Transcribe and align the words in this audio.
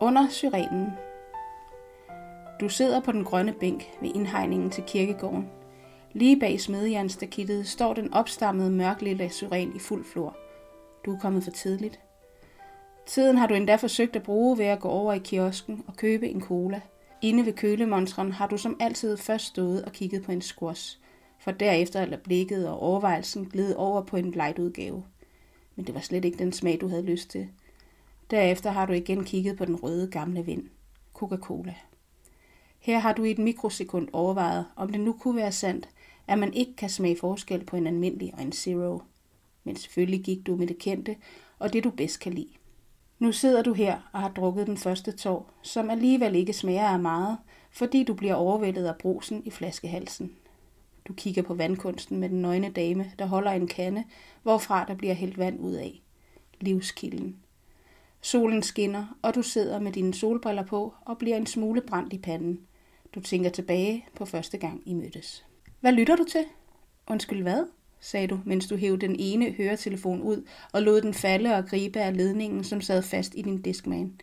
Under 0.00 0.28
syrenen. 0.28 0.92
Du 2.60 2.68
sidder 2.68 3.00
på 3.00 3.12
den 3.12 3.24
grønne 3.24 3.52
bænk 3.52 3.90
ved 4.00 4.10
indhegningen 4.14 4.70
til 4.70 4.84
kirkegården. 4.86 5.50
Lige 6.12 6.40
bag 6.40 6.60
smedjernstakittet 6.60 7.68
står 7.68 7.94
den 7.94 8.14
opstammede 8.14 8.70
mørklille 8.70 9.30
syren 9.30 9.76
i 9.76 9.78
fuld 9.78 10.04
flor. 10.04 10.36
Du 11.04 11.14
er 11.14 11.18
kommet 11.18 11.44
for 11.44 11.50
tidligt. 11.50 12.00
Tiden 13.06 13.36
har 13.36 13.46
du 13.46 13.54
endda 13.54 13.76
forsøgt 13.76 14.16
at 14.16 14.22
bruge 14.22 14.58
ved 14.58 14.64
at 14.64 14.80
gå 14.80 14.88
over 14.88 15.12
i 15.12 15.18
kiosken 15.18 15.84
og 15.86 15.96
købe 15.96 16.28
en 16.28 16.40
cola. 16.40 16.80
Inde 17.22 17.46
ved 17.46 17.52
kølemonstren 17.52 18.32
har 18.32 18.46
du 18.46 18.56
som 18.56 18.76
altid 18.80 19.16
først 19.16 19.44
stået 19.44 19.84
og 19.84 19.92
kigget 19.92 20.22
på 20.22 20.32
en 20.32 20.42
squash, 20.42 20.98
for 21.38 21.50
derefter 21.50 22.02
eller 22.02 22.18
blikket 22.18 22.68
og 22.68 22.80
overvejelsen 22.80 23.44
glide 23.44 23.76
over 23.76 24.02
på 24.02 24.16
en 24.16 24.30
light 24.30 24.58
udgave. 24.58 25.04
Men 25.76 25.86
det 25.86 25.94
var 25.94 26.00
slet 26.00 26.24
ikke 26.24 26.38
den 26.38 26.52
smag, 26.52 26.78
du 26.80 26.88
havde 26.88 27.02
lyst 27.06 27.30
til. 27.30 27.48
Derefter 28.30 28.70
har 28.70 28.86
du 28.86 28.92
igen 28.92 29.24
kigget 29.24 29.56
på 29.56 29.64
den 29.64 29.76
røde 29.76 30.10
gamle 30.10 30.44
vind. 30.44 30.68
Coca-Cola. 31.14 31.74
Her 32.78 32.98
har 32.98 33.12
du 33.12 33.24
i 33.24 33.30
et 33.30 33.38
mikrosekund 33.38 34.08
overvejet, 34.12 34.66
om 34.76 34.92
det 34.92 35.00
nu 35.00 35.12
kunne 35.12 35.36
være 35.36 35.52
sandt, 35.52 35.88
at 36.26 36.38
man 36.38 36.54
ikke 36.54 36.76
kan 36.76 36.90
smage 36.90 37.16
forskel 37.16 37.64
på 37.64 37.76
en 37.76 37.86
almindelig 37.86 38.34
og 38.34 38.42
en 38.42 38.52
zero. 38.52 39.02
Men 39.64 39.76
selvfølgelig 39.76 40.24
gik 40.24 40.46
du 40.46 40.56
med 40.56 40.66
det 40.66 40.78
kendte 40.78 41.16
og 41.58 41.72
det 41.72 41.84
du 41.84 41.90
bedst 41.90 42.20
kan 42.20 42.34
lide. 42.34 42.48
Nu 43.18 43.32
sidder 43.32 43.62
du 43.62 43.72
her 43.72 44.10
og 44.12 44.20
har 44.20 44.28
drukket 44.28 44.66
den 44.66 44.76
første 44.76 45.12
tår, 45.12 45.50
som 45.62 45.90
alligevel 45.90 46.34
ikke 46.34 46.52
smager 46.52 46.88
af 46.88 46.98
meget, 46.98 47.38
fordi 47.70 48.04
du 48.04 48.14
bliver 48.14 48.34
overvældet 48.34 48.86
af 48.86 48.96
brusen 48.96 49.42
i 49.44 49.50
flaskehalsen. 49.50 50.32
Du 51.08 51.12
kigger 51.12 51.42
på 51.42 51.54
vandkunsten 51.54 52.18
med 52.20 52.28
den 52.28 52.42
nøgne 52.42 52.70
dame, 52.70 53.12
der 53.18 53.26
holder 53.26 53.50
en 53.50 53.68
kande, 53.68 54.04
hvorfra 54.42 54.84
der 54.84 54.94
bliver 54.94 55.14
hældt 55.14 55.38
vand 55.38 55.60
ud 55.60 55.72
af. 55.72 56.02
Livskilden. 56.60 57.36
Solen 58.20 58.62
skinner, 58.62 59.18
og 59.22 59.34
du 59.34 59.42
sidder 59.42 59.80
med 59.80 59.92
dine 59.92 60.14
solbriller 60.14 60.64
på 60.64 60.94
og 61.00 61.18
bliver 61.18 61.36
en 61.36 61.46
smule 61.46 61.80
brændt 61.80 62.12
i 62.12 62.18
panden. 62.18 62.60
Du 63.14 63.20
tænker 63.20 63.50
tilbage 63.50 64.06
på 64.16 64.24
første 64.24 64.58
gang 64.58 64.82
I 64.86 64.94
mødtes. 64.94 65.44
Hvad 65.80 65.92
lytter 65.92 66.16
du 66.16 66.24
til? 66.24 66.44
Undskyld 67.06 67.42
hvad? 67.42 67.64
sagde 68.00 68.26
du, 68.26 68.40
mens 68.44 68.66
du 68.66 68.76
hævde 68.76 69.06
den 69.06 69.16
ene 69.18 69.50
høretelefon 69.52 70.22
ud 70.22 70.46
og 70.72 70.82
lod 70.82 71.00
den 71.00 71.14
falde 71.14 71.54
og 71.54 71.66
gribe 71.66 72.00
af 72.00 72.16
ledningen, 72.16 72.64
som 72.64 72.80
sad 72.80 73.02
fast 73.02 73.34
i 73.34 73.42
din 73.42 73.62
diskman. 73.62 74.20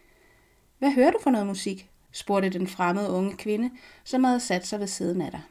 Hvad 0.80 0.92
hører 0.92 1.12
du 1.12 1.18
for 1.24 1.30
noget 1.30 1.48
musik? 1.48 1.90
spurgte 2.12 2.50
den 2.50 2.68
fremmede 2.68 3.10
unge 3.10 3.38
kvinde, 3.38 3.72
som 4.04 4.24
havde 4.24 4.40
sat 4.40 4.68
sig 4.68 4.80
ved 4.80 4.88
siden 4.88 5.22
af 5.22 5.32
dig. 5.32 5.42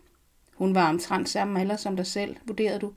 Hun 0.54 0.74
var 0.74 0.88
omtrent 0.88 1.28
samme 1.28 1.60
alder 1.60 1.76
som 1.76 1.96
dig 1.96 2.06
selv, 2.06 2.36
vurderede 2.46 2.78
du, 2.78 2.92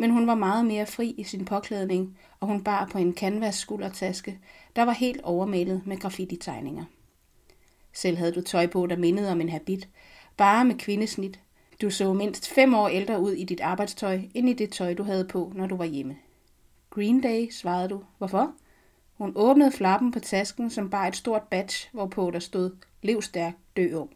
men 0.00 0.10
hun 0.10 0.26
var 0.26 0.34
meget 0.34 0.66
mere 0.66 0.86
fri 0.86 1.14
i 1.18 1.24
sin 1.24 1.44
påklædning, 1.44 2.18
og 2.40 2.48
hun 2.48 2.64
bar 2.64 2.88
på 2.92 2.98
en 2.98 3.14
canvas 3.14 3.54
skuldertaske, 3.54 4.38
der 4.76 4.82
var 4.82 4.92
helt 4.92 5.20
overmalet 5.22 5.82
med 5.86 5.98
graffiti-tegninger. 5.98 6.84
Selv 7.92 8.16
havde 8.16 8.32
du 8.32 8.40
tøj 8.40 8.66
på, 8.66 8.86
der 8.86 8.96
mindede 8.96 9.32
om 9.32 9.40
en 9.40 9.48
habit, 9.48 9.88
bare 10.36 10.64
med 10.64 10.74
kvindesnit. 10.74 11.40
Du 11.82 11.90
så 11.90 12.12
mindst 12.12 12.48
fem 12.48 12.74
år 12.74 12.88
ældre 12.88 13.20
ud 13.20 13.32
i 13.32 13.44
dit 13.44 13.60
arbejdstøj, 13.60 14.20
end 14.34 14.48
i 14.48 14.52
det 14.52 14.72
tøj, 14.72 14.94
du 14.94 15.02
havde 15.02 15.24
på, 15.24 15.52
når 15.54 15.66
du 15.66 15.76
var 15.76 15.84
hjemme. 15.84 16.16
Green 16.90 17.20
Day, 17.20 17.50
svarede 17.50 17.88
du. 17.88 18.02
Hvorfor? 18.18 18.52
Hun 19.18 19.32
åbnede 19.34 19.72
flappen 19.72 20.12
på 20.12 20.20
tasken, 20.20 20.70
som 20.70 20.90
bar 20.90 21.06
et 21.06 21.16
stort 21.16 21.42
badge, 21.42 21.88
hvorpå 21.92 22.30
der 22.30 22.38
stod 22.38 22.76
Lev 23.02 23.22
stærk, 23.22 23.54
dø 23.76 23.94
ung. 23.94 24.10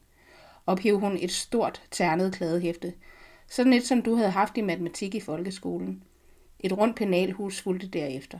Ophev 0.67 1.01
hun 1.01 1.19
et 1.21 1.31
stort, 1.31 1.83
ternet 1.91 2.33
klædehæfte, 2.33 2.93
sådan 3.53 3.73
et, 3.73 3.87
som 3.87 4.03
du 4.03 4.15
havde 4.15 4.31
haft 4.31 4.59
i 4.59 4.61
matematik 4.61 5.15
i 5.15 5.21
folkeskolen. 5.21 6.03
Et 6.61 6.79
rundt 6.79 6.97
penalhus 6.97 7.61
fulgte 7.61 7.89
derefter. 7.89 8.39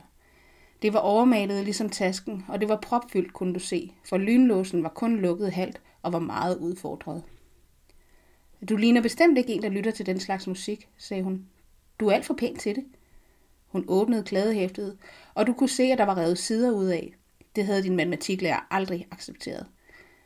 Det 0.81 0.93
var 0.93 0.99
overmalet 0.99 1.63
ligesom 1.63 1.89
tasken, 1.89 2.45
og 2.47 2.61
det 2.61 2.69
var 2.69 2.79
propfyldt, 2.81 3.33
kunne 3.33 3.53
du 3.53 3.59
se, 3.59 3.93
for 4.09 4.17
lynlåsen 4.17 4.83
var 4.83 4.89
kun 4.89 5.19
lukket 5.19 5.51
halvt 5.51 5.81
og 6.01 6.13
var 6.13 6.19
meget 6.19 6.57
udfordret. 6.57 7.23
Du 8.69 8.75
ligner 8.75 9.01
bestemt 9.01 9.37
ikke 9.37 9.53
en, 9.53 9.61
der 9.61 9.69
lytter 9.69 9.91
til 9.91 10.05
den 10.05 10.19
slags 10.19 10.47
musik, 10.47 10.89
sagde 10.97 11.23
hun. 11.23 11.45
Du 11.99 12.07
er 12.07 12.13
alt 12.13 12.25
for 12.25 12.33
pæn 12.33 12.55
til 12.55 12.75
det. 12.75 12.85
Hun 13.67 13.85
åbnede 13.87 14.23
kladehæftet, 14.23 14.97
og 15.33 15.47
du 15.47 15.53
kunne 15.53 15.69
se, 15.69 15.83
at 15.83 15.97
der 15.97 16.05
var 16.05 16.17
revet 16.17 16.37
sider 16.37 16.71
ud 16.71 16.87
af. 16.87 17.13
Det 17.55 17.65
havde 17.65 17.83
din 17.83 17.95
matematiklærer 17.95 18.67
aldrig 18.71 19.07
accepteret. 19.11 19.65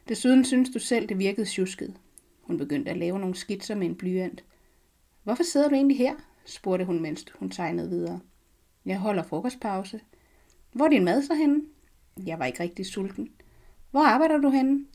Desuden 0.08 0.46
synes 0.46 0.70
du 0.70 0.80
selv, 0.80 1.10
det 1.10 1.20
virkede 1.20 1.46
tjusket. 1.46 1.94
Hun 2.42 2.58
begyndte 2.58 2.92
at 2.92 2.98
lave 2.98 3.20
nogle 3.20 3.36
skitser 3.36 3.76
med 3.76 3.88
en 3.88 3.96
blyant. 3.96 4.44
Hvorfor 5.28 5.44
sidder 5.44 5.70
du 5.70 5.76
egentlig 5.76 5.98
her? 5.98 6.16
spurgte 6.46 6.86
hun, 6.86 7.02
mens 7.02 7.26
hun 7.40 7.50
tegnede 7.50 7.90
videre. 7.90 8.20
Jeg 8.86 8.98
holder 8.98 9.24
frokostpause. 9.24 10.02
Hvor 10.72 10.86
er 10.86 10.90
din 10.90 11.06
mad 11.06 11.24
så 11.24 11.34
henne? 11.34 11.62
Jeg 12.26 12.40
var 12.40 12.46
ikke 12.46 12.64
rigtig 12.64 12.86
sulten. 12.86 13.30
Hvor 13.92 14.00
arbejder 14.00 14.38
du 14.38 14.50
henne? 14.50 14.86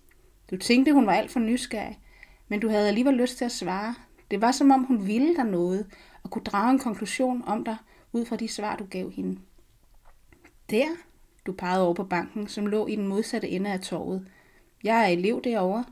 Du 0.50 0.56
tænkte, 0.56 0.92
hun 0.92 1.06
var 1.06 1.12
alt 1.12 1.30
for 1.30 1.40
nysgerrig, 1.40 2.00
men 2.48 2.60
du 2.60 2.68
havde 2.68 2.88
alligevel 2.88 3.14
lyst 3.14 3.38
til 3.38 3.44
at 3.44 3.52
svare. 3.52 3.94
Det 4.30 4.40
var 4.40 4.52
som 4.52 4.70
om 4.70 4.84
hun 4.84 5.06
ville 5.06 5.36
dig 5.36 5.44
noget, 5.44 5.86
og 6.22 6.30
kunne 6.30 6.44
drage 6.44 6.70
en 6.70 6.78
konklusion 6.78 7.42
om 7.46 7.64
dig, 7.64 7.76
ud 8.12 8.24
fra 8.24 8.36
de 8.36 8.48
svar, 8.48 8.76
du 8.76 8.84
gav 8.84 9.10
hende. 9.10 9.40
Der, 10.70 10.88
du 11.46 11.52
pegede 11.52 11.84
over 11.84 11.94
på 11.94 12.04
banken, 12.04 12.48
som 12.48 12.66
lå 12.66 12.86
i 12.86 12.96
den 12.96 13.08
modsatte 13.08 13.48
ende 13.48 13.72
af 13.72 13.80
torvet. 13.80 14.28
Jeg 14.84 15.02
er 15.02 15.06
elev 15.06 15.40
derovre. 15.44 15.84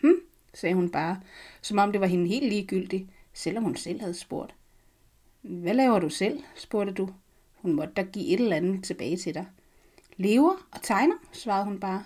Hm, 0.00 0.20
sagde 0.54 0.74
hun 0.74 0.90
bare, 0.90 1.20
som 1.62 1.78
om 1.78 1.92
det 1.92 2.00
var 2.00 2.06
hende 2.06 2.28
helt 2.28 2.48
ligegyldigt, 2.48 3.10
selvom 3.36 3.64
hun 3.64 3.76
selv 3.76 4.00
havde 4.00 4.14
spurgt. 4.14 4.54
Hvad 5.42 5.74
laver 5.74 5.98
du 5.98 6.08
selv? 6.08 6.42
spurgte 6.54 6.92
du. 6.92 7.08
Hun 7.54 7.72
måtte 7.72 7.94
da 7.94 8.02
give 8.02 8.26
et 8.26 8.40
eller 8.40 8.56
andet 8.56 8.84
tilbage 8.84 9.16
til 9.16 9.34
dig. 9.34 9.46
Lever 10.16 10.66
og 10.72 10.82
tegner, 10.82 11.14
svarede 11.32 11.64
hun 11.64 11.80
bare. 11.80 12.04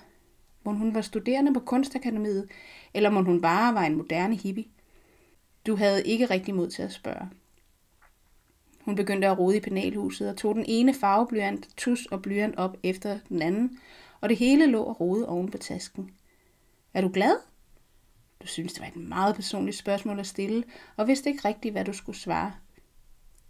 Må 0.64 0.72
hun 0.72 0.94
var 0.94 1.00
studerende 1.00 1.54
på 1.54 1.60
kunstakademiet, 1.60 2.48
eller 2.94 3.10
må 3.10 3.22
hun 3.22 3.40
bare 3.40 3.74
var 3.74 3.82
en 3.82 3.96
moderne 3.96 4.36
hippie? 4.36 4.64
Du 5.66 5.76
havde 5.76 6.06
ikke 6.06 6.26
rigtig 6.26 6.54
mod 6.54 6.70
til 6.70 6.82
at 6.82 6.92
spørge. 6.92 7.28
Hun 8.84 8.94
begyndte 8.94 9.28
at 9.28 9.38
rode 9.38 9.56
i 9.56 9.60
penalhuset 9.60 10.30
og 10.30 10.36
tog 10.36 10.54
den 10.54 10.64
ene 10.68 10.94
farveblyant, 10.94 11.68
tus 11.76 12.06
og 12.06 12.22
blyant 12.22 12.56
op 12.56 12.76
efter 12.82 13.18
den 13.28 13.42
anden, 13.42 13.78
og 14.20 14.28
det 14.28 14.36
hele 14.36 14.66
lå 14.66 14.82
og 14.82 15.00
rode 15.00 15.28
oven 15.28 15.50
på 15.50 15.58
tasken. 15.58 16.10
Er 16.94 17.00
du 17.00 17.10
glad? 17.12 17.36
Du 18.42 18.46
synes, 18.46 18.72
det 18.72 18.80
var 18.80 18.88
et 18.88 18.96
meget 18.96 19.34
personligt 19.34 19.76
spørgsmål 19.76 20.18
at 20.18 20.26
stille, 20.26 20.64
og 20.96 21.08
vidste 21.08 21.30
ikke 21.30 21.48
rigtigt, 21.48 21.74
hvad 21.74 21.84
du 21.84 21.92
skulle 21.92 22.18
svare. 22.18 22.52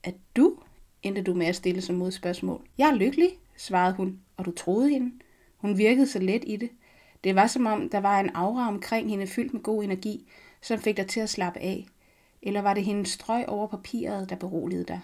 Er 0.04 0.12
du? 0.36 0.56
endte 1.02 1.22
du 1.22 1.34
med 1.34 1.46
at 1.46 1.56
stille 1.56 1.82
som 1.82 1.94
modspørgsmål. 1.94 2.66
Jeg 2.78 2.88
er 2.88 2.94
lykkelig, 2.94 3.30
svarede 3.56 3.94
hun, 3.94 4.20
og 4.36 4.44
du 4.44 4.50
troede 4.50 4.90
hende. 4.90 5.12
Hun 5.56 5.78
virkede 5.78 6.06
så 6.06 6.18
let 6.18 6.44
i 6.46 6.56
det. 6.56 6.70
Det 7.24 7.34
var 7.34 7.46
som 7.46 7.66
om, 7.66 7.88
der 7.88 8.00
var 8.00 8.20
en 8.20 8.30
aura 8.34 8.68
omkring 8.68 9.10
hende 9.10 9.26
fyldt 9.26 9.54
med 9.54 9.62
god 9.62 9.84
energi, 9.84 10.30
som 10.60 10.78
fik 10.78 10.96
dig 10.96 11.06
til 11.06 11.20
at 11.20 11.30
slappe 11.30 11.60
af. 11.60 11.86
Eller 12.42 12.62
var 12.62 12.74
det 12.74 12.84
hendes 12.84 13.08
strøg 13.08 13.48
over 13.48 13.66
papiret, 13.66 14.30
der 14.30 14.36
beroligede 14.36 14.84
dig? 14.84 15.00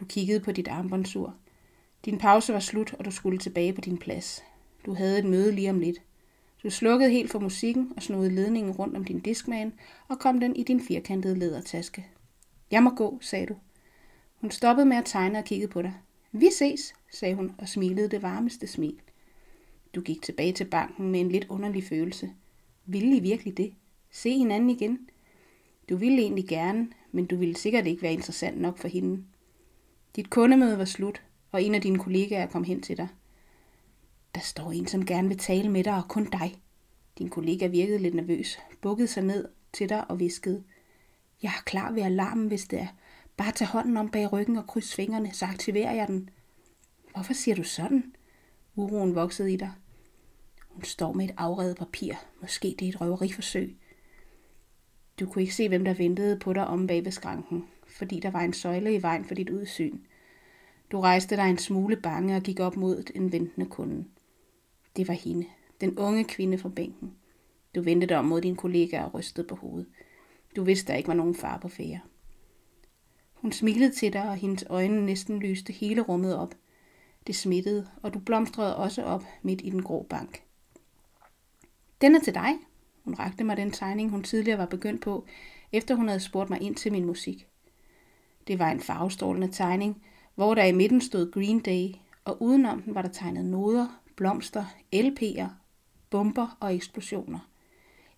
Du 0.00 0.04
kiggede 0.04 0.40
på 0.40 0.52
dit 0.52 0.68
armbåndsur. 0.68 1.34
Din 2.04 2.18
pause 2.18 2.52
var 2.52 2.60
slut, 2.60 2.94
og 2.94 3.04
du 3.04 3.10
skulle 3.10 3.38
tilbage 3.38 3.72
på 3.72 3.80
din 3.80 3.98
plads. 3.98 4.42
Du 4.86 4.94
havde 4.94 5.18
et 5.18 5.24
møde 5.24 5.52
lige 5.52 5.70
om 5.70 5.78
lidt. 5.78 5.98
Du 6.62 6.70
slukkede 6.70 7.10
helt 7.10 7.30
for 7.30 7.38
musikken 7.38 7.92
og 7.96 8.02
snodede 8.02 8.34
ledningen 8.34 8.72
rundt 8.72 8.96
om 8.96 9.04
din 9.04 9.20
diskman 9.20 9.72
og 10.08 10.18
kom 10.18 10.40
den 10.40 10.56
i 10.56 10.62
din 10.62 10.80
firkantede 10.80 11.38
lædertaske. 11.38 12.06
Jeg 12.70 12.82
må 12.82 12.90
gå, 12.90 13.18
sagde 13.20 13.46
du. 13.46 13.56
Hun 14.40 14.50
stoppede 14.50 14.86
med 14.86 14.96
at 14.96 15.04
tegne 15.04 15.38
og 15.38 15.44
kiggede 15.44 15.72
på 15.72 15.82
dig. 15.82 15.94
Vi 16.32 16.48
ses, 16.58 16.94
sagde 17.12 17.34
hun 17.34 17.54
og 17.58 17.68
smilede 17.68 18.08
det 18.08 18.22
varmeste 18.22 18.66
smil. 18.66 19.00
Du 19.94 20.00
gik 20.00 20.22
tilbage 20.22 20.52
til 20.52 20.64
banken 20.64 21.10
med 21.10 21.20
en 21.20 21.28
lidt 21.28 21.46
underlig 21.48 21.84
følelse. 21.84 22.30
Ville 22.86 23.16
I 23.16 23.20
virkelig 23.20 23.56
det? 23.56 23.74
Se 24.10 24.38
hinanden 24.38 24.70
igen? 24.70 25.08
Du 25.88 25.96
ville 25.96 26.18
egentlig 26.18 26.48
gerne, 26.48 26.88
men 27.12 27.26
du 27.26 27.36
ville 27.36 27.56
sikkert 27.56 27.86
ikke 27.86 28.02
være 28.02 28.12
interessant 28.12 28.60
nok 28.60 28.78
for 28.78 28.88
hende. 28.88 29.24
Dit 30.16 30.30
kundemøde 30.30 30.78
var 30.78 30.84
slut, 30.84 31.22
og 31.52 31.62
en 31.62 31.74
af 31.74 31.80
dine 31.80 31.98
kollegaer 31.98 32.46
kom 32.46 32.64
hen 32.64 32.82
til 32.82 32.96
dig. 32.96 33.08
Der 34.34 34.40
står 34.40 34.72
en, 34.72 34.86
som 34.86 35.06
gerne 35.06 35.28
vil 35.28 35.38
tale 35.38 35.68
med 35.68 35.84
dig, 35.84 35.96
og 35.96 36.08
kun 36.08 36.24
dig. 36.24 36.62
Din 37.18 37.28
kollega 37.28 37.66
virkede 37.66 37.98
lidt 37.98 38.14
nervøs, 38.14 38.58
bukkede 38.80 39.08
sig 39.08 39.22
ned 39.22 39.48
til 39.72 39.88
dig 39.88 40.10
og 40.10 40.20
viskede. 40.20 40.64
Jeg 41.42 41.48
er 41.48 41.62
klar 41.64 41.92
ved 41.92 42.02
alarmen, 42.02 42.48
hvis 42.48 42.64
det 42.64 42.80
er. 42.80 42.86
Bare 43.36 43.52
tag 43.52 43.68
hånden 43.68 43.96
om 43.96 44.10
bag 44.10 44.32
ryggen 44.32 44.56
og 44.56 44.66
kryds 44.66 44.94
fingrene, 44.94 45.32
så 45.32 45.46
aktiverer 45.46 45.92
jeg 45.92 46.08
den. 46.08 46.30
Hvorfor 47.14 47.32
siger 47.32 47.54
du 47.54 47.62
sådan? 47.62 48.14
Uroen 48.76 49.14
voksede 49.14 49.52
i 49.52 49.56
dig. 49.56 49.72
Hun 50.68 50.84
står 50.84 51.12
med 51.12 51.24
et 51.24 51.34
afredet 51.36 51.76
papir. 51.76 52.14
Måske 52.40 52.74
det 52.78 52.84
er 52.84 52.88
et 52.88 53.00
røveriforsøg. 53.00 53.76
Du 55.20 55.26
kunne 55.26 55.42
ikke 55.42 55.54
se, 55.54 55.68
hvem 55.68 55.84
der 55.84 55.94
ventede 55.94 56.38
på 56.38 56.52
dig 56.52 56.66
om 56.66 56.86
bag 56.86 57.04
ved 57.04 57.12
skranken, 57.12 57.64
fordi 57.86 58.20
der 58.20 58.30
var 58.30 58.40
en 58.40 58.52
søjle 58.52 58.94
i 58.94 59.02
vejen 59.02 59.24
for 59.24 59.34
dit 59.34 59.50
udsyn. 59.50 59.98
Du 60.92 61.00
rejste 61.00 61.36
dig 61.36 61.50
en 61.50 61.58
smule 61.58 61.96
bange 61.96 62.36
og 62.36 62.42
gik 62.42 62.60
op 62.60 62.76
mod 62.76 63.04
en 63.14 63.32
ventende 63.32 63.66
kunde. 63.66 64.04
Det 64.96 65.08
var 65.08 65.14
hende, 65.14 65.46
den 65.80 65.98
unge 65.98 66.24
kvinde 66.24 66.58
fra 66.58 66.68
bænken. 66.68 67.12
Du 67.74 67.82
vendte 67.82 68.06
dig 68.06 68.18
om 68.18 68.24
mod 68.24 68.40
din 68.40 68.56
kollega 68.56 69.02
og 69.02 69.14
rystede 69.14 69.46
på 69.46 69.54
hovedet. 69.54 69.86
Du 70.56 70.64
vidste, 70.64 70.92
der 70.92 70.98
ikke 70.98 71.08
var 71.08 71.14
nogen 71.14 71.34
far 71.34 71.58
på 71.58 71.68
fære. 71.68 72.00
Hun 73.34 73.52
smilede 73.52 73.92
til 73.92 74.12
dig, 74.12 74.28
og 74.28 74.36
hendes 74.36 74.64
øjne 74.68 75.06
næsten 75.06 75.38
lyste 75.38 75.72
hele 75.72 76.00
rummet 76.00 76.36
op. 76.36 76.54
Det 77.26 77.34
smittede, 77.34 77.88
og 78.02 78.14
du 78.14 78.18
blomstrede 78.18 78.76
også 78.76 79.02
op 79.02 79.24
midt 79.42 79.60
i 79.64 79.70
den 79.70 79.82
grå 79.82 80.06
bank. 80.10 80.42
Den 82.00 82.14
er 82.14 82.20
til 82.20 82.34
dig. 82.34 82.52
Hun 83.04 83.14
rakte 83.14 83.44
mig 83.44 83.56
den 83.56 83.70
tegning, 83.70 84.10
hun 84.10 84.22
tidligere 84.22 84.58
var 84.58 84.66
begyndt 84.66 85.00
på, 85.00 85.26
efter 85.72 85.94
hun 85.94 86.08
havde 86.08 86.20
spurgt 86.20 86.50
mig 86.50 86.62
ind 86.62 86.74
til 86.74 86.92
min 86.92 87.04
musik. 87.04 87.46
Det 88.46 88.58
var 88.58 88.70
en 88.70 88.80
farvestrålende 88.80 89.48
tegning, 89.48 90.02
hvor 90.34 90.54
der 90.54 90.64
i 90.64 90.72
midten 90.72 91.00
stod 91.00 91.32
Green 91.32 91.60
Day, 91.60 91.88
og 92.24 92.42
udenom 92.42 92.82
den 92.82 92.94
var 92.94 93.02
der 93.02 93.08
tegnet 93.08 93.44
noder, 93.44 94.01
blomster, 94.16 94.64
LP'er, 94.94 95.48
bomber 96.10 96.56
og 96.60 96.74
eksplosioner. 96.74 97.48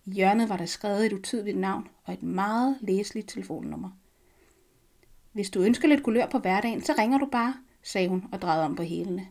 I 0.05 0.11
hjørnet 0.11 0.49
var 0.49 0.57
der 0.57 0.65
skrevet 0.65 1.05
et 1.05 1.13
utydeligt 1.13 1.57
navn 1.57 1.87
og 2.03 2.13
et 2.13 2.23
meget 2.23 2.77
læseligt 2.81 3.29
telefonnummer. 3.29 3.89
Hvis 5.31 5.49
du 5.49 5.61
ønsker 5.61 5.87
lidt 5.87 6.03
kulør 6.03 6.25
på 6.25 6.39
hverdagen, 6.39 6.83
så 6.83 6.93
ringer 6.97 7.17
du 7.17 7.25
bare, 7.31 7.55
sagde 7.83 8.07
hun 8.07 8.25
og 8.31 8.41
drejede 8.41 8.65
om 8.65 8.75
på 8.75 8.83
hælene. 8.83 9.27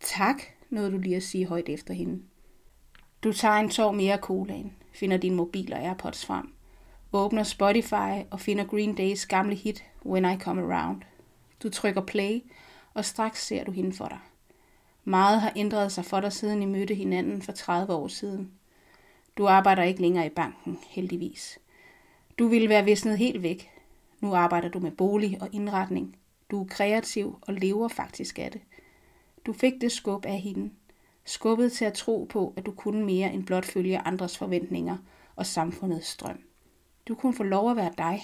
Tak, 0.00 0.42
nåede 0.70 0.90
du 0.90 0.98
lige 0.98 1.16
at 1.16 1.22
sige 1.22 1.46
højt 1.46 1.68
efter 1.68 1.94
hende. 1.94 2.22
Du 3.22 3.32
tager 3.32 3.54
en 3.54 3.70
tår 3.70 3.92
mere 3.92 4.12
af 4.12 4.18
colaen, 4.18 4.72
finder 4.92 5.16
din 5.16 5.34
mobil 5.34 5.72
og 5.72 5.78
Airpods 5.78 6.26
frem, 6.26 6.52
åbner 7.12 7.42
Spotify 7.42 8.24
og 8.30 8.40
finder 8.40 8.64
Green 8.64 8.94
Days 8.94 9.26
gamle 9.26 9.54
hit 9.54 9.84
When 10.06 10.24
I 10.24 10.38
Come 10.38 10.62
Around. 10.62 11.02
Du 11.62 11.70
trykker 11.70 12.00
play, 12.00 12.40
og 12.94 13.04
straks 13.04 13.46
ser 13.46 13.64
du 13.64 13.70
hende 13.70 13.92
for 13.92 14.08
dig. 14.08 14.18
Meget 15.08 15.40
har 15.40 15.52
ændret 15.56 15.92
sig 15.92 16.04
for 16.04 16.20
dig, 16.20 16.32
siden 16.32 16.62
I 16.62 16.64
mødte 16.64 16.94
hinanden 16.94 17.42
for 17.42 17.52
30 17.52 17.94
år 17.94 18.08
siden. 18.08 18.52
Du 19.36 19.46
arbejder 19.46 19.82
ikke 19.82 20.00
længere 20.00 20.26
i 20.26 20.30
banken, 20.30 20.78
heldigvis. 20.88 21.58
Du 22.38 22.48
ville 22.48 22.68
være 22.68 22.84
visnet 22.84 23.18
helt 23.18 23.42
væk. 23.42 23.70
Nu 24.20 24.34
arbejder 24.34 24.68
du 24.68 24.78
med 24.78 24.90
bolig 24.90 25.42
og 25.42 25.48
indretning. 25.52 26.16
Du 26.50 26.62
er 26.62 26.66
kreativ 26.66 27.38
og 27.42 27.54
lever 27.54 27.88
faktisk 27.88 28.38
af 28.38 28.50
det. 28.50 28.60
Du 29.46 29.52
fik 29.52 29.72
det 29.80 29.92
skub 29.92 30.24
af 30.24 30.40
hende. 30.40 30.70
Skubbet 31.24 31.72
til 31.72 31.84
at 31.84 31.94
tro 31.94 32.26
på, 32.30 32.52
at 32.56 32.66
du 32.66 32.72
kunne 32.72 33.04
mere 33.04 33.32
end 33.32 33.46
blot 33.46 33.64
følge 33.64 33.98
andres 33.98 34.38
forventninger 34.38 34.96
og 35.36 35.46
samfundets 35.46 36.06
strøm. 36.06 36.40
Du 37.08 37.14
kunne 37.14 37.34
få 37.34 37.42
lov 37.42 37.70
at 37.70 37.76
være 37.76 37.92
dig. 37.98 38.20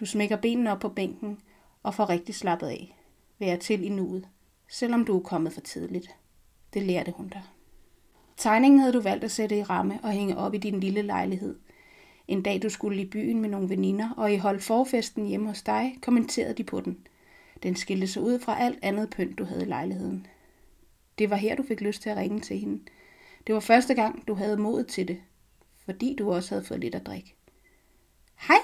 Du 0.00 0.06
smækker 0.06 0.36
benene 0.36 0.72
op 0.72 0.80
på 0.80 0.88
bænken 0.88 1.40
og 1.82 1.94
får 1.94 2.08
rigtig 2.08 2.34
slappet 2.34 2.66
af. 2.66 2.96
Vær 3.38 3.56
til 3.56 3.84
i 3.84 3.88
nuet, 3.88 4.28
selvom 4.68 5.04
du 5.04 5.16
er 5.16 5.22
kommet 5.22 5.52
for 5.52 5.60
tidligt. 5.60 6.16
Det 6.74 6.82
lærte 6.82 7.12
hun 7.16 7.28
dig. 7.28 7.42
Tegningen 8.36 8.80
havde 8.80 8.92
du 8.92 9.00
valgt 9.00 9.24
at 9.24 9.30
sætte 9.30 9.58
i 9.58 9.62
ramme 9.62 10.00
og 10.02 10.10
hænge 10.10 10.36
op 10.36 10.54
i 10.54 10.58
din 10.58 10.80
lille 10.80 11.02
lejlighed. 11.02 11.58
En 12.28 12.42
dag 12.42 12.62
du 12.62 12.68
skulle 12.70 13.02
i 13.02 13.10
byen 13.10 13.40
med 13.40 13.48
nogle 13.48 13.68
veninder, 13.68 14.10
og 14.16 14.32
i 14.32 14.36
holdt 14.36 14.62
forfesten 14.62 15.26
hjemme 15.26 15.48
hos 15.48 15.62
dig, 15.62 15.98
kommenterede 16.02 16.54
de 16.54 16.64
på 16.64 16.80
den. 16.80 17.06
Den 17.62 17.76
skilte 17.76 18.06
sig 18.06 18.22
ud 18.22 18.38
fra 18.38 18.60
alt 18.60 18.78
andet 18.82 19.10
pynt, 19.10 19.38
du 19.38 19.44
havde 19.44 19.62
i 19.62 19.68
lejligheden. 19.68 20.26
Det 21.18 21.30
var 21.30 21.36
her, 21.36 21.56
du 21.56 21.62
fik 21.62 21.80
lyst 21.80 22.02
til 22.02 22.10
at 22.10 22.16
ringe 22.16 22.40
til 22.40 22.58
hende. 22.58 22.82
Det 23.46 23.54
var 23.54 23.60
første 23.60 23.94
gang, 23.94 24.28
du 24.28 24.34
havde 24.34 24.56
mod 24.56 24.84
til 24.84 25.08
det, 25.08 25.20
fordi 25.84 26.16
du 26.18 26.32
også 26.32 26.54
havde 26.54 26.64
fået 26.64 26.80
lidt 26.80 26.94
at 26.94 27.06
drikke. 27.06 27.34
Hej! 28.48 28.58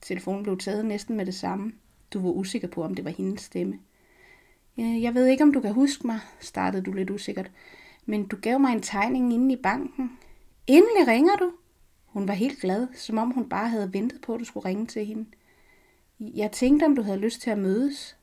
Telefonen 0.00 0.42
blev 0.42 0.58
taget 0.58 0.84
næsten 0.84 1.16
med 1.16 1.26
det 1.26 1.34
samme. 1.34 1.72
Du 2.12 2.20
var 2.20 2.30
usikker 2.30 2.68
på, 2.68 2.82
om 2.82 2.94
det 2.94 3.04
var 3.04 3.10
hendes 3.10 3.40
stemme. 3.40 3.78
Øh, 4.78 5.02
jeg 5.02 5.14
ved 5.14 5.26
ikke, 5.26 5.42
om 5.42 5.52
du 5.52 5.60
kan 5.60 5.72
huske 5.72 6.06
mig, 6.06 6.20
startede 6.40 6.82
du 6.82 6.92
lidt 6.92 7.10
usikkert. 7.10 7.50
Men 8.06 8.26
du 8.26 8.36
gav 8.36 8.60
mig 8.60 8.72
en 8.72 8.82
tegning 8.82 9.32
inde 9.32 9.52
i 9.54 9.62
banken. 9.62 10.18
Endelig 10.66 11.08
ringer 11.08 11.36
du? 11.36 11.52
Hun 12.06 12.28
var 12.28 12.34
helt 12.34 12.60
glad, 12.60 12.86
som 12.94 13.18
om 13.18 13.30
hun 13.30 13.48
bare 13.48 13.68
havde 13.68 13.92
ventet 13.92 14.20
på, 14.20 14.34
at 14.34 14.40
du 14.40 14.44
skulle 14.44 14.68
ringe 14.68 14.86
til 14.86 15.06
hende. 15.06 15.26
Jeg 16.20 16.52
tænkte, 16.52 16.84
om 16.84 16.96
du 16.96 17.02
havde 17.02 17.18
lyst 17.18 17.40
til 17.40 17.50
at 17.50 17.58
mødes. 17.58 18.16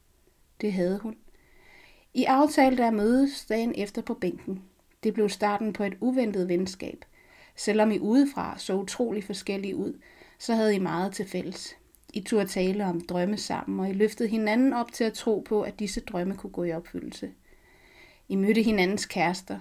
Det 0.62 0.74
havde 0.74 1.00
hun. 1.00 1.16
I 2.14 2.24
aftalte 2.24 2.86
at 2.86 2.94
mødes 2.94 3.46
dagen 3.46 3.74
efter 3.76 4.02
på 4.02 4.14
bænken. 4.14 4.64
Det 5.04 5.14
blev 5.14 5.30
starten 5.30 5.74
på 5.74 5.84
et 5.84 5.98
uventet 6.00 6.48
venskab. 6.48 7.06
Selvom 7.56 7.92
I 7.92 8.00
udefra 8.00 8.56
så 8.58 8.76
utrolig 8.76 9.24
forskellige 9.24 9.76
ud, 9.76 10.00
så 10.40 10.54
havde 10.54 10.76
I 10.76 10.80
meget 10.80 11.14
til 11.14 11.28
fælles. 11.28 11.78
I 12.13 12.21
turde 12.21 12.48
tale 12.48 12.86
om 12.86 13.01
drømme 13.01 13.38
sammen, 13.38 13.80
og 13.80 13.89
I 13.89 13.94
løftede 13.94 14.30
hinanden 14.30 14.74
op 14.74 14.92
til 14.92 15.04
at 15.04 15.13
tro 15.13 15.45
på, 15.50 15.62
at 15.62 15.80
disse 15.80 16.01
drømme 16.01 16.36
kunne 16.36 16.54
gå 16.54 16.63
i 16.63 16.74
opfyldelse. 16.74 17.31
I 18.30 18.36
mødte 18.36 18.62
hinandens 18.62 19.06
kærester. 19.06 19.60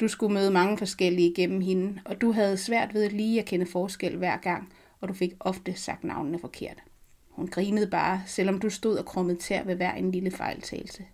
Du 0.00 0.08
skulle 0.08 0.34
møde 0.34 0.50
mange 0.50 0.78
forskellige 0.78 1.34
gennem 1.34 1.60
hende, 1.60 2.00
og 2.04 2.20
du 2.20 2.32
havde 2.32 2.56
svært 2.56 2.94
ved 2.94 3.10
lige 3.10 3.40
at 3.40 3.46
kende 3.46 3.66
forskel 3.66 4.16
hver 4.16 4.36
gang, 4.36 4.72
og 5.00 5.08
du 5.08 5.14
fik 5.14 5.32
ofte 5.40 5.74
sagt 5.74 6.04
navnene 6.04 6.38
forkert. 6.38 6.82
Hun 7.28 7.46
grinede 7.46 7.86
bare, 7.86 8.22
selvom 8.26 8.58
du 8.58 8.70
stod 8.70 8.96
og 8.96 9.04
krummede 9.04 9.38
tær 9.38 9.64
ved 9.64 9.74
hver 9.74 9.92
en 9.92 10.12
lille 10.12 10.30
fejltagelse. 10.30 11.04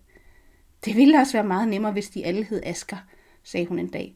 Det 0.85 0.95
ville 0.95 1.17
også 1.17 1.33
være 1.33 1.47
meget 1.47 1.67
nemmere, 1.67 1.91
hvis 1.91 2.09
de 2.09 2.25
alle 2.25 2.43
hed 2.43 2.61
Asker, 2.63 2.97
sagde 3.43 3.65
hun 3.65 3.79
en 3.79 3.87
dag. 3.87 4.15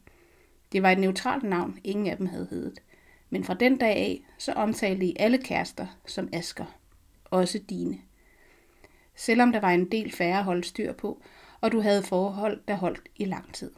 Det 0.72 0.82
var 0.82 0.90
et 0.90 0.98
neutralt 0.98 1.42
navn, 1.42 1.78
ingen 1.84 2.06
af 2.06 2.16
dem 2.16 2.26
havde 2.26 2.46
heddet. 2.50 2.78
Men 3.32 3.44
fra 3.44 3.54
den 3.54 3.76
dag 3.76 3.96
af, 3.96 4.24
så 4.38 4.52
omtalte 4.52 5.06
I 5.06 5.16
alle 5.18 5.38
kærester 5.38 5.86
som 6.06 6.28
Asker. 6.32 6.64
Også 7.24 7.58
dine. 7.58 7.98
Selvom 9.14 9.52
der 9.52 9.60
var 9.60 9.70
en 9.70 9.90
del 9.90 10.12
færre 10.12 10.38
at 10.38 10.44
holde 10.44 10.64
styr 10.64 10.92
på, 10.92 11.22
og 11.60 11.72
du 11.72 11.80
havde 11.80 12.02
forhold, 12.02 12.60
der 12.68 12.74
holdt 12.74 13.08
i 13.16 13.24
lang 13.24 13.54
tid. 13.54 13.70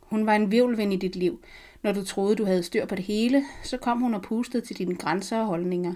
Hun 0.00 0.26
var 0.26 0.34
en 0.34 0.50
virvelvind 0.50 0.92
i 0.92 0.96
dit 0.96 1.16
liv. 1.16 1.42
Når 1.82 1.92
du 1.92 2.04
troede, 2.04 2.36
du 2.36 2.44
havde 2.44 2.62
styr 2.62 2.86
på 2.86 2.94
det 2.94 3.04
hele, 3.04 3.44
så 3.62 3.76
kom 3.76 4.00
hun 4.00 4.14
og 4.14 4.22
pustede 4.22 4.66
til 4.66 4.78
dine 4.78 4.96
grænser 4.96 5.40
og 5.40 5.46
holdninger. 5.46 5.94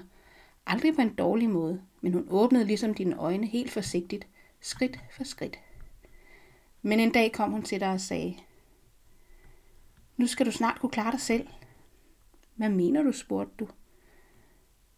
Aldrig 0.66 0.94
på 0.94 1.00
en 1.00 1.14
dårlig 1.14 1.50
måde, 1.50 1.80
men 2.00 2.12
hun 2.12 2.26
åbnede 2.30 2.64
ligesom 2.64 2.94
dine 2.94 3.16
øjne 3.16 3.46
helt 3.46 3.70
forsigtigt, 3.70 4.26
skridt 4.60 4.98
for 5.10 5.24
skridt. 5.24 5.58
Men 6.82 7.00
en 7.00 7.12
dag 7.12 7.32
kom 7.32 7.50
hun 7.50 7.62
til 7.62 7.80
dig 7.80 7.90
og 7.90 8.00
sagde, 8.00 8.36
Nu 10.16 10.26
skal 10.26 10.46
du 10.46 10.50
snart 10.50 10.80
kunne 10.80 10.90
klare 10.90 11.12
dig 11.12 11.20
selv. 11.20 11.48
Hvad 12.54 12.68
mener 12.68 13.02
du, 13.02 13.12
spurgte 13.12 13.54
du. 13.58 13.68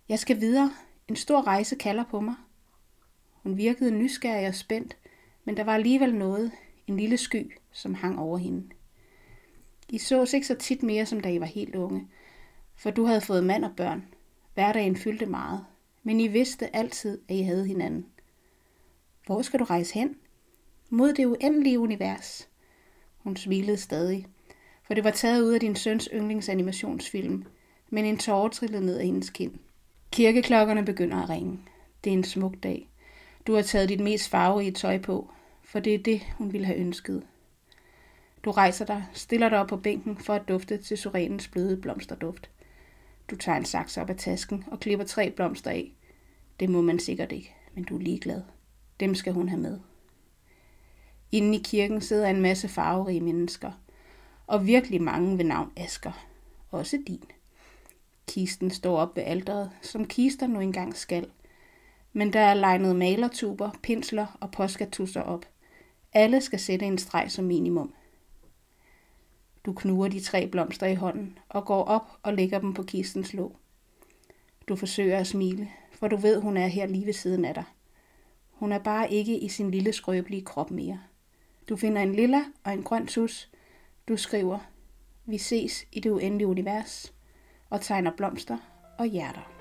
Jeg 0.09 0.19
skal 0.19 0.41
videre. 0.41 0.73
En 1.09 1.17
stor 1.17 1.47
rejse 1.47 1.77
kalder 1.77 2.05
på 2.05 2.21
mig. 2.21 2.35
Hun 3.33 3.57
virkede 3.57 3.91
nysgerrig 3.91 4.49
og 4.49 4.55
spændt, 4.55 4.97
men 5.45 5.57
der 5.57 5.65
var 5.65 5.75
alligevel 5.75 6.15
noget, 6.15 6.53
en 6.87 6.97
lille 6.97 7.17
sky, 7.17 7.59
som 7.73 7.95
hang 7.95 8.19
over 8.19 8.39
hende. 8.39 8.69
I 9.89 9.99
sås 9.99 10.33
ikke 10.33 10.47
så 10.47 10.55
tit 10.55 10.83
mere, 10.83 11.07
som 11.07 11.21
da 11.21 11.31
I 11.31 11.41
var 11.41 11.47
helt 11.47 11.75
unge, 11.75 12.09
for 12.75 12.91
du 12.91 13.05
havde 13.05 13.21
fået 13.21 13.45
mand 13.45 13.65
og 13.65 13.77
børn. 13.77 14.05
Hverdagen 14.55 14.97
fyldte 14.97 15.27
meget, 15.27 15.67
men 16.03 16.21
I 16.21 16.27
vidste 16.29 16.77
altid, 16.77 17.21
at 17.29 17.37
I 17.37 17.43
havde 17.43 17.67
hinanden. 17.67 18.07
Hvor 19.27 19.43
skal 19.43 19.61
du 19.61 19.65
rejse 19.65 19.95
hen? 19.95 20.17
Mod 20.91 21.13
det 21.13 21.27
uendelige 21.27 21.79
univers. 21.79 22.49
Hun 23.19 23.37
smilede 23.37 23.77
stadig, 23.77 24.27
for 24.87 24.95
det 24.95 25.05
var 25.05 25.11
taget 25.11 25.43
ud 25.43 25.53
af 25.53 25.61
din 25.61 25.77
søns 25.77 26.09
yndlingsanimationsfilm, 26.15 27.45
men 27.91 28.05
en 28.05 28.19
tårer 28.19 28.49
trillede 28.49 28.87
ned 28.87 28.99
af 28.99 29.07
hendes 29.07 29.31
kind. 29.31 29.53
Kirkeklokkerne 30.13 30.85
begynder 30.85 31.23
at 31.23 31.29
ringe. 31.29 31.59
Det 32.05 32.11
er 32.11 32.15
en 32.15 32.25
smuk 32.25 32.55
dag. 32.63 32.89
Du 33.47 33.55
har 33.55 33.63
taget 33.63 33.89
dit 33.89 34.01
mest 34.01 34.29
farverige 34.29 34.73
tøj 34.73 34.99
på, 34.99 35.31
for 35.65 35.79
det 35.81 35.95
er 35.95 35.99
det, 35.99 36.21
hun 36.39 36.53
ville 36.53 36.67
have 36.67 36.79
ønsket. 36.79 37.23
Du 38.45 38.51
rejser 38.51 38.85
dig, 38.85 39.05
stiller 39.13 39.49
dig 39.49 39.59
op 39.59 39.67
på 39.67 39.77
bænken 39.77 40.17
for 40.17 40.35
at 40.35 40.49
dufte 40.49 40.79
til 40.79 40.99
surenens 40.99 41.49
bløde 41.49 41.77
blomsterduft. 41.77 42.51
Du 43.31 43.37
tager 43.37 43.59
en 43.59 43.65
saks 43.65 43.97
op 43.97 44.11
af 44.11 44.17
tasken 44.17 44.65
og 44.67 44.81
klipper 44.81 45.05
tre 45.05 45.31
blomster 45.31 45.71
af. 45.71 45.93
Det 46.61 46.71
må 46.71 46.83
man 46.83 46.99
sikkert 46.99 47.33
ikke, 47.33 47.55
men 47.75 47.85
du 47.85 47.97
er 47.97 48.01
ligeglad. 48.01 48.43
Dem 49.01 49.15
skal 49.15 49.33
hun 49.33 49.49
have 49.49 49.61
med. 49.61 49.79
Inden 51.33 51.55
i 51.55 51.63
kirken 51.65 52.01
sidder 52.01 52.29
en 52.29 52.41
masse 52.41 52.69
farverige 52.69 53.21
mennesker, 53.21 53.73
og 54.47 54.67
virkelig 54.67 55.03
mange 55.03 55.39
ved 55.39 55.45
navn 55.45 55.73
Asker. 55.77 56.27
Også 56.71 57.03
din. 57.07 57.25
Kisten 58.29 58.71
står 58.71 58.99
op 58.99 59.17
ved 59.17 59.23
alderet, 59.23 59.71
som 59.83 60.07
kister 60.07 60.47
nu 60.47 60.61
engang 60.61 60.97
skal. 60.97 61.31
Men 62.13 62.33
der 62.33 62.41
er 62.41 62.55
legnet 62.55 62.97
malertuber, 62.97 63.71
pinsler 63.83 64.39
og 64.41 64.51
påskatusser 64.51 65.21
op. 65.21 65.47
Alle 66.13 66.41
skal 66.41 66.61
sætte 66.61 66.87
en 66.87 66.99
streg 66.99 67.31
som 67.31 67.45
minimum. 67.45 67.95
Du 69.67 69.73
knuger 69.73 70.09
de 70.09 70.21
tre 70.21 70.47
blomster 70.47 70.87
i 70.87 70.95
hånden 70.95 71.39
og 71.49 71.65
går 71.65 71.85
op 71.85 72.19
og 72.23 72.35
lægger 72.35 72.59
dem 72.59 72.75
på 72.75 72.83
kistens 72.83 73.35
låg. 73.35 73.57
Du 74.69 74.77
forsøger 74.77 75.19
at 75.19 75.27
smile, 75.27 75.71
for 75.93 76.09
du 76.09 76.17
ved, 76.17 76.41
hun 76.41 76.57
er 76.57 76.67
her 76.67 76.87
lige 76.87 77.07
ved 77.07 77.13
siden 77.13 77.45
af 77.45 77.55
dig. 77.55 77.65
Hun 78.51 78.73
er 78.73 78.79
bare 78.79 79.13
ikke 79.13 79.39
i 79.39 79.49
sin 79.49 79.71
lille 79.71 79.93
skrøbelige 79.93 80.45
krop 80.45 80.71
mere. 80.71 81.01
Du 81.69 81.77
finder 81.77 82.03
en 82.03 82.15
lilla 82.15 82.45
og 82.65 82.73
en 82.73 82.83
grøn 82.83 83.07
tus. 83.07 83.51
Du 84.09 84.17
skriver, 84.17 84.59
vi 85.25 85.39
ses 85.39 85.87
i 85.93 86.01
det 86.01 86.11
uendelige 86.11 86.47
univers, 86.47 87.15
og 87.71 87.81
tegner 87.81 88.17
blomster 88.17 88.59
og 88.99 89.07
hjerter. 89.07 89.56